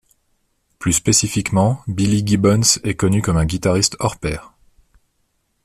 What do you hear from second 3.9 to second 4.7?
hors pair.